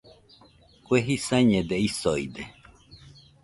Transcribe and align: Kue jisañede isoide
Kue 0.85 0.99
jisañede 1.07 1.75
isoide 1.87 2.43